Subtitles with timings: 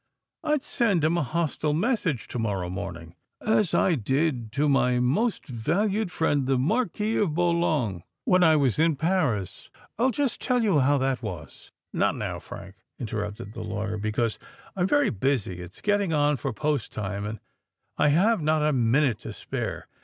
[0.43, 6.11] I'd send him a hostile message to morrow morning—as I did to my most valued
[6.11, 9.69] friend, the Marquis of Boulogne, when I was in Paris.
[9.99, 14.39] I'll just tell you how that was——" "Not now Frank," interrupted the lawyer; "because
[14.75, 15.61] I'm very busy.
[15.61, 17.39] It's getting on for post time—and
[17.99, 19.87] I have not a minute to spare.